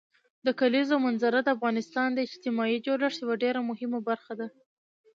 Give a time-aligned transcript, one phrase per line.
[0.45, 4.47] د کلیزو منظره د افغانستان د اجتماعي جوړښت یوه ډېره مهمه برخه ده.